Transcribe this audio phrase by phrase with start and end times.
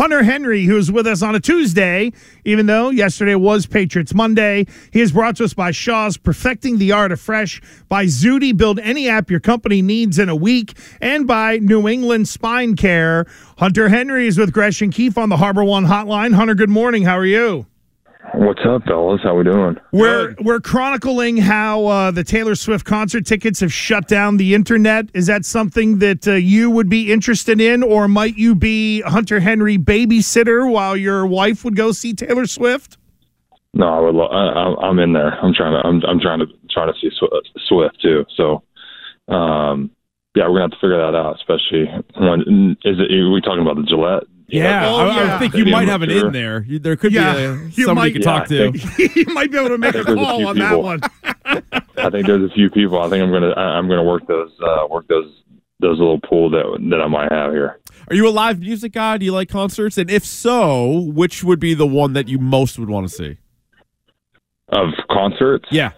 [0.00, 2.10] Hunter Henry, who's with us on a Tuesday,
[2.46, 4.66] even though yesterday was Patriots Monday.
[4.94, 8.78] He is brought to us by Shaw's Perfecting the Art of Fresh, by Zudy, build
[8.78, 13.26] any app your company needs in a week, and by New England Spine Care.
[13.58, 16.32] Hunter Henry is with Gresh and Keefe on the Harbor One Hotline.
[16.32, 17.02] Hunter, good morning.
[17.02, 17.66] How are you?
[18.40, 19.20] What's up, fellas?
[19.22, 19.76] How we doing?
[19.92, 25.10] We're we're chronicling how uh, the Taylor Swift concert tickets have shut down the internet.
[25.12, 29.40] Is that something that uh, you would be interested in, or might you be Hunter
[29.40, 32.96] Henry babysitter while your wife would go see Taylor Swift?
[33.74, 34.14] No, I would.
[34.14, 35.38] Lo- I, I'm in there.
[35.38, 35.86] I'm trying to.
[35.86, 37.10] I'm, I'm trying to trying to see
[37.68, 38.24] Swift too.
[38.38, 38.62] So,
[39.28, 39.90] um,
[40.34, 41.36] yeah, we're gonna have to figure that out.
[41.36, 41.84] Especially
[42.16, 43.12] when is it?
[43.12, 45.36] Are we talking about the Gillette yeah, oh, I, yeah.
[45.36, 46.64] I, think you might have an in there.
[46.68, 49.10] There could yeah, be a, somebody might, you could yeah, talk to.
[49.20, 50.68] you might be able to make a call on people.
[50.68, 51.00] that one.
[51.96, 53.00] I think there's a few people.
[53.00, 55.42] I think I'm gonna I'm gonna work those uh, work those
[55.80, 57.78] those little pool that that I might have here.
[58.08, 59.18] Are you a live music guy?
[59.18, 59.96] Do you like concerts?
[59.96, 63.36] And if so, which would be the one that you most would want to see?
[64.68, 65.66] Of concerts?
[65.70, 65.92] Yeah.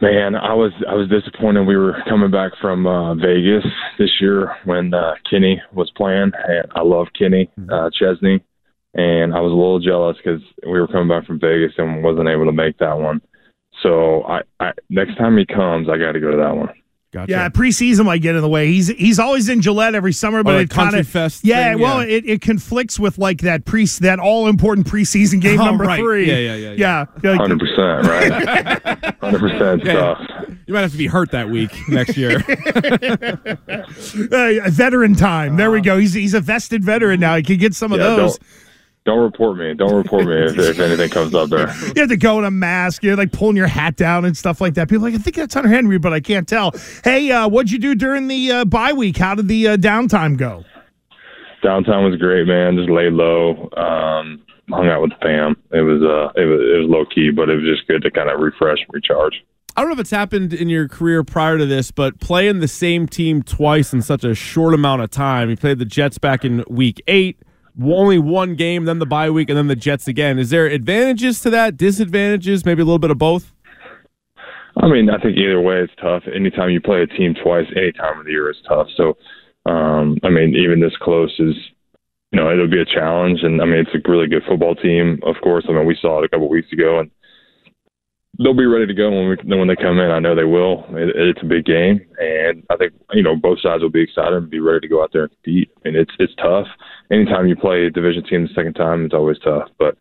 [0.00, 1.66] Man, I was I was disappointed.
[1.66, 3.64] We were coming back from uh, Vegas
[3.98, 7.68] this year when uh, Kenny was playing, and I love Kenny mm-hmm.
[7.68, 8.44] uh, Chesney,
[8.94, 12.28] and I was a little jealous because we were coming back from Vegas and wasn't
[12.28, 13.20] able to make that one.
[13.82, 16.68] So I, I next time he comes, I got to go to that one.
[17.10, 17.30] Gotcha.
[17.30, 18.66] Yeah, preseason might get in the way.
[18.66, 21.42] He's he's always in Gillette every summer, but oh, it kind of fest.
[21.42, 25.64] Yeah, well, It, it conflicts with like that pre that all important preseason game oh,
[25.64, 25.98] number right.
[25.98, 26.28] three.
[26.28, 27.36] Yeah, yeah, yeah, yeah.
[27.36, 29.14] Hundred percent, right?
[29.22, 30.18] Hundred percent stuff.
[30.66, 32.36] You might have to be hurt that week next year.
[34.66, 35.56] uh, veteran time.
[35.56, 35.96] There we go.
[35.96, 37.36] He's he's a vested veteran now.
[37.36, 38.38] He can get some of yeah, those.
[39.04, 39.74] Don't don't report me.
[39.74, 41.68] Don't report me if, if anything comes up there.
[41.96, 43.02] You have to go in a mask.
[43.02, 44.88] You're like pulling your hat down and stuff like that.
[44.88, 46.72] People like, I think that's Hunter Henry, but I can't tell.
[47.02, 49.16] Hey, uh, what'd you do during the uh, bye week?
[49.16, 50.64] How did the uh, downtime go?
[51.64, 52.76] Downtime was great, man.
[52.76, 53.68] Just laid low.
[53.76, 55.56] Um, hung out with the fam.
[55.72, 58.10] It was uh, it was it was low key, but it was just good to
[58.10, 59.34] kind of refresh and recharge.
[59.76, 62.68] I don't know if it's happened in your career prior to this, but playing the
[62.68, 65.50] same team twice in such a short amount of time.
[65.50, 67.38] You played the Jets back in week eight
[67.82, 70.38] only one game, then the bye week, and then the Jets again.
[70.38, 73.52] Is there advantages to that, disadvantages, maybe a little bit of both?
[74.76, 76.22] I mean, I think either way it's tough.
[76.32, 78.86] Anytime you play a team twice, any time of the year is tough.
[78.96, 79.16] So,
[79.66, 81.54] um, I mean, even this close is,
[82.30, 83.40] you know, it'll be a challenge.
[83.42, 85.64] And I mean, it's a really good football team, of course.
[85.68, 87.10] I mean, we saw it a couple weeks ago, and
[88.38, 90.10] they'll be ready to go when we when they come in.
[90.10, 90.84] I know they will.
[90.90, 94.34] It, it's a big game, and I think you know both sides will be excited
[94.34, 95.70] and be ready to go out there and compete.
[95.76, 96.66] I mean, it's it's tough.
[97.10, 99.68] Anytime you play a division team the second time, it's always tough.
[99.78, 99.96] But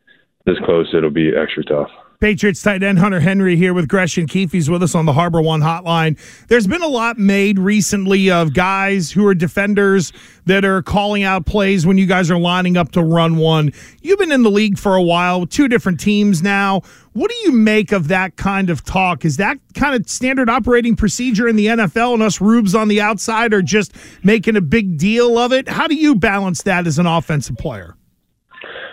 [0.45, 1.89] this close, it'll be extra tough.
[2.19, 4.51] Patriots tight end Hunter Henry here with Gresh and Keefe.
[4.51, 6.17] He's with us on the Harbor One hotline.
[6.47, 10.11] There's been a lot made recently of guys who are defenders
[10.47, 13.71] that are calling out plays when you guys are lining up to run one.
[14.01, 16.81] You've been in the league for a while, two different teams now.
[17.13, 19.23] What do you make of that kind of talk?
[19.23, 22.99] Is that kind of standard operating procedure in the NFL and us rubes on the
[22.99, 25.69] outside are just making a big deal of it?
[25.69, 27.95] How do you balance that as an offensive player?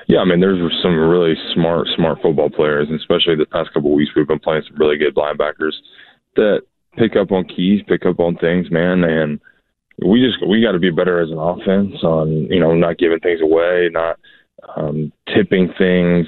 [0.07, 3.91] Yeah, I mean, there's some really smart, smart football players, and especially the past couple
[3.91, 5.73] of weeks, we've been playing some really good linebackers
[6.37, 6.63] that
[6.97, 9.05] pick up on keys, pick up on things, man.
[9.05, 9.41] And
[10.05, 13.21] we just we got to be better as an offense on you know not giving
[13.21, 14.19] things away, not
[14.77, 16.27] um, tipping things,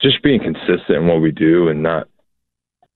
[0.00, 2.08] just being consistent in what we do, and not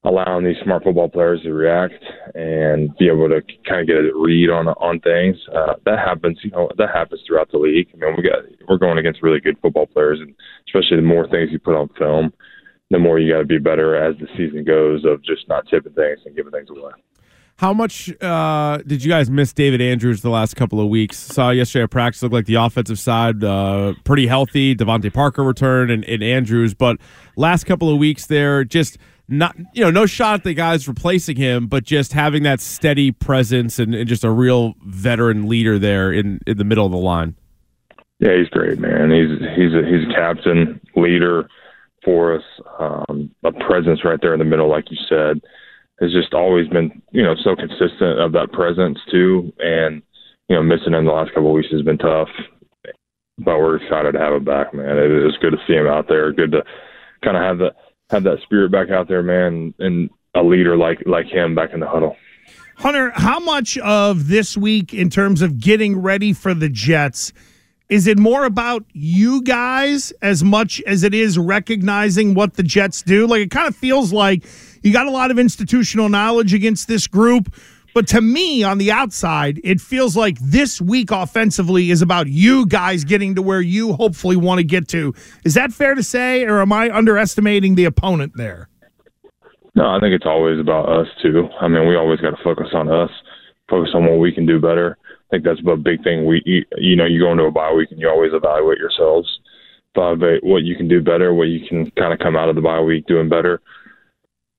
[0.07, 1.95] allowing these smart football players to react
[2.35, 5.37] and be able to kind of get a read on on things.
[5.53, 7.89] Uh, that happens, you know, that happens throughout the league.
[7.93, 10.35] I mean, we got we're going against really good football players, and
[10.69, 12.33] especially the more things you put on film,
[12.91, 15.93] the more you got to be better as the season goes of just not tipping
[15.95, 16.93] things and giving things away.
[17.59, 21.17] How much uh, did you guys miss David Andrews the last couple of weeks?
[21.17, 24.77] Saw yesterday at practice looked like the offensive side uh, pretty healthy.
[24.77, 26.99] DeVante Parker returned and, and Andrews, but
[27.35, 28.99] last couple of weeks there just–
[29.29, 33.11] not you know no shot at the guys replacing him, but just having that steady
[33.11, 36.99] presence and, and, just a real veteran leader there in in the middle of the
[36.99, 37.35] line.
[38.19, 39.11] Yeah, he's great, man.
[39.11, 41.49] He's he's a, he's a captain, leader
[42.05, 42.45] for us,
[42.79, 45.41] um, a presence right there in the middle, like you said.
[46.01, 50.03] Has just always been you know so consistent of that presence too, and
[50.49, 52.29] you know missing him the last couple of weeks has been tough.
[53.39, 54.97] But we're excited to have him back, man.
[54.97, 56.33] It is good to see him out there.
[56.33, 56.63] Good to
[57.23, 57.75] kind of have the
[58.11, 61.81] have that spirit back out there, man, and a leader like like him back in
[61.81, 62.17] the huddle.
[62.77, 67.33] Hunter, how much of this week in terms of getting ready for the Jets
[67.89, 73.03] is it more about you guys as much as it is recognizing what the Jets
[73.03, 73.27] do?
[73.27, 74.45] Like it kind of feels like
[74.83, 77.55] you got a lot of institutional knowledge against this group,
[77.97, 82.67] But to me, on the outside, it feels like this week offensively is about you
[82.67, 85.15] guys getting to where you hopefully want to get to.
[85.47, 88.69] Is that fair to say, or am I underestimating the opponent there?
[89.75, 91.49] No, I think it's always about us too.
[91.59, 93.09] I mean, we always got to focus on us,
[93.71, 94.99] focus on what we can do better.
[95.09, 96.27] I think that's a big thing.
[96.27, 99.41] We, you, you know, you go into a bye week and you always evaluate yourselves,
[99.95, 102.61] evaluate what you can do better, what you can kind of come out of the
[102.61, 103.63] bye week doing better.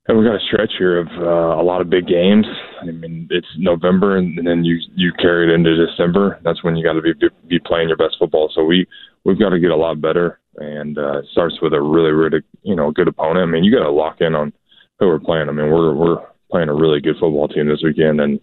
[0.07, 2.45] And we got a stretch here of uh, a lot of big games.
[2.81, 6.39] I mean, it's November, and, and then you you carry it into December.
[6.43, 7.13] That's when you got to be
[7.47, 8.49] be playing your best football.
[8.55, 8.87] So we
[9.25, 12.39] we've got to get a lot better, and uh, it starts with a really really
[12.63, 13.49] you know good opponent.
[13.49, 14.53] I mean, you got to lock in on
[14.99, 15.49] who we're playing.
[15.49, 18.39] I mean, we're we're playing a really good football team this weekend, and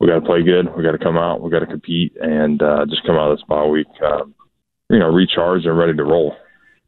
[0.00, 0.66] we got to play good.
[0.76, 1.40] We got to come out.
[1.40, 4.34] We got to compete, and uh, just come out of this bye week, um,
[4.90, 6.36] you know, recharged and ready to roll.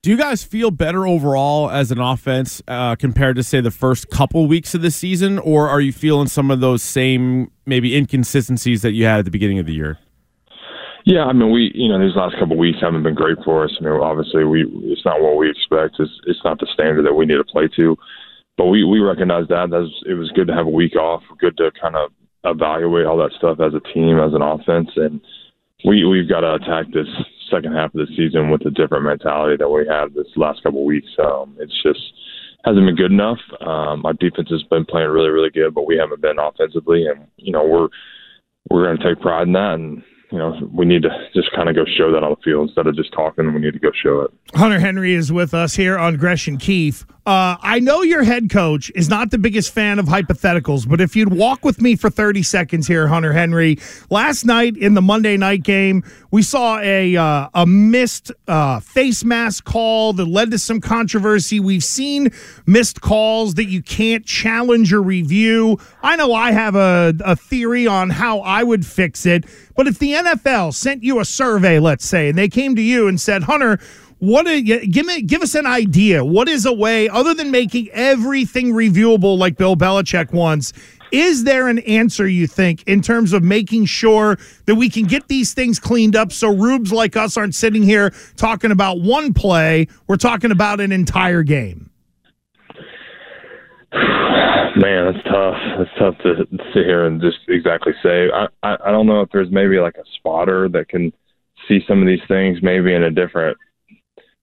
[0.02, 4.10] Do you guys feel better overall as an offense uh, compared to say the first
[4.10, 8.82] couple weeks of the season, or are you feeling some of those same maybe inconsistencies
[8.82, 10.00] that you had at the beginning of the year?
[11.04, 13.62] Yeah, I mean, we you know these last couple of weeks haven't been great for
[13.62, 13.70] us.
[13.80, 15.94] I mean, obviously we it's not what we expect.
[16.00, 17.96] It's it's not the standard that we need to play to,
[18.56, 19.70] but we we recognize that.
[19.70, 21.22] That's it was good to have a week off.
[21.38, 22.10] Good to kind of
[22.42, 25.20] evaluate all that stuff as a team, as an offense, and
[25.84, 27.08] we we've got to attack this
[27.50, 30.80] second half of the season with a different mentality that we had this last couple
[30.80, 31.08] of weeks.
[31.18, 32.00] Um, it's just
[32.64, 33.40] hasn't been good enough.
[33.60, 37.26] Um, our defense has been playing really, really good, but we haven't been offensively, and
[37.36, 37.88] you know we're
[38.70, 40.02] we're going to take pride in that, and
[40.32, 42.86] you know, we need to just kind of go show that on the field instead
[42.86, 43.52] of just talking.
[43.52, 44.30] We need to go show it.
[44.54, 47.04] Hunter Henry is with us here on Gresh and Keefe.
[47.24, 51.14] Uh, I know your head coach is not the biggest fan of hypotheticals, but if
[51.14, 53.78] you'd walk with me for 30 seconds here, Hunter Henry.
[54.10, 56.02] Last night in the Monday night game,
[56.32, 61.60] we saw a uh, a missed uh, face mask call that led to some controversy.
[61.60, 62.32] We've seen
[62.66, 65.78] missed calls that you can't challenge or review.
[66.02, 69.44] I know I have a, a theory on how I would fix it,
[69.76, 73.06] but if the NFL sent you a survey, let's say, and they came to you
[73.06, 73.78] and said, Hunter,
[74.22, 76.24] what a, give me give us an idea.
[76.24, 80.72] What is a way other than making everything reviewable like Bill Belichick wants?
[81.10, 85.26] Is there an answer you think in terms of making sure that we can get
[85.26, 89.88] these things cleaned up so rubes like us aren't sitting here talking about one play?
[90.06, 91.90] We're talking about an entire game.
[93.92, 95.56] Man, that's tough.
[95.78, 98.30] That's tough to sit here and just exactly say.
[98.32, 101.12] I, I I don't know if there's maybe like a spotter that can
[101.66, 103.58] see some of these things maybe in a different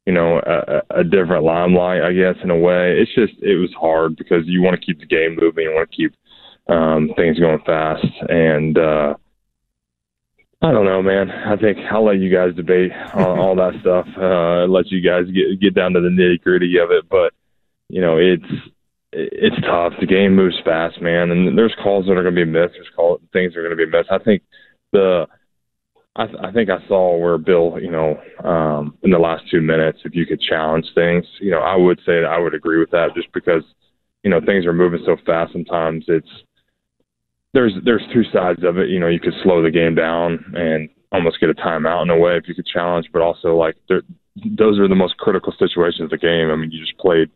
[0.05, 2.97] you know, a, a different limelight, I guess, in a way.
[2.99, 5.89] It's just it was hard because you want to keep the game moving, you want
[5.89, 6.13] to keep
[6.67, 9.15] um, things going fast, and uh,
[10.61, 11.31] I don't know, man.
[11.31, 14.07] I think I'll let you guys debate all, all that stuff.
[14.17, 17.33] Uh, let you guys get get down to the nitty gritty of it, but
[17.87, 18.51] you know, it's
[19.11, 19.93] it's tough.
[19.99, 22.73] The game moves fast, man, and there's calls that are going to be missed.
[22.73, 24.11] There's call things that are going to be missed.
[24.11, 24.43] I think
[24.91, 25.27] the
[26.19, 29.61] I, th- I think I saw where Bill, you know, um, in the last two
[29.61, 32.77] minutes, if you could challenge things, you know, I would say that I would agree
[32.77, 33.63] with that, just because,
[34.23, 35.53] you know, things are moving so fast.
[35.53, 36.27] Sometimes it's
[37.53, 38.89] there's there's two sides of it.
[38.89, 42.17] You know, you could slow the game down and almost get a timeout in a
[42.17, 46.09] way if you could challenge, but also like those are the most critical situations of
[46.09, 46.51] the game.
[46.51, 47.29] I mean, you just played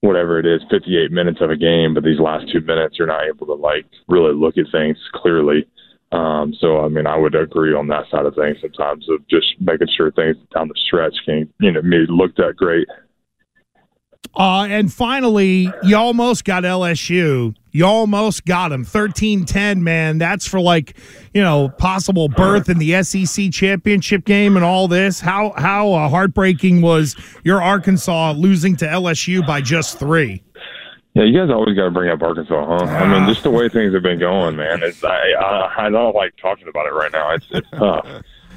[0.00, 3.26] whatever it is, 58 minutes of a game, but these last two minutes, you're not
[3.26, 5.66] able to like really look at things clearly.
[6.10, 9.46] Um, so, I mean, I would agree on that side of things sometimes of just
[9.60, 12.88] making sure things down the stretch can, you know, me look that great.
[14.34, 17.54] Uh, and finally, you almost got LSU.
[17.72, 18.84] You almost got them.
[18.84, 20.18] 13 10, man.
[20.18, 20.96] That's for like,
[21.34, 25.20] you know, possible berth in the SEC championship game and all this.
[25.20, 30.42] How, how uh, heartbreaking was your Arkansas losing to LSU by just three?
[31.14, 32.84] Yeah, you guys always got to bring up Arkansas, huh?
[32.84, 34.82] I mean, just the way things have been going, man.
[34.82, 37.34] It's I I, I don't like talking about it right now.
[37.34, 38.06] It's it's tough.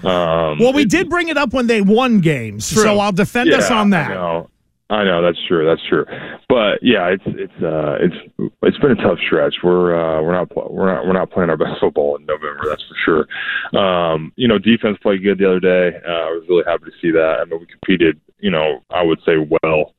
[0.03, 2.83] Um, well, we did bring it up when they won games, true.
[2.83, 4.11] so I'll defend yeah, us on that.
[4.11, 4.49] I know.
[4.91, 5.65] I know that's true.
[5.65, 6.05] That's true.
[6.49, 9.55] But yeah, it's it's uh it's it's been a tough stretch.
[9.63, 12.63] We're uh we're not we're not we're not playing our best football in November.
[12.67, 13.25] That's for
[13.73, 13.81] sure.
[13.81, 15.97] Um, you know, defense played good the other day.
[16.05, 17.37] Uh, I was really happy to see that.
[17.39, 18.19] I mean, we competed.
[18.39, 19.93] You know, I would say well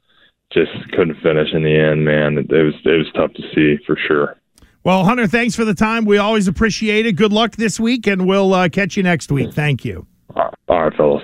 [0.53, 2.39] just couldn't finish in the end, man.
[2.39, 4.37] It was it was tough to see for sure.
[4.85, 6.05] Well, Hunter, thanks for the time.
[6.05, 7.13] We always appreciate it.
[7.13, 9.53] Good luck this week, and we'll uh, catch you next week.
[9.53, 10.07] Thank you.
[10.35, 11.23] All right, fellas.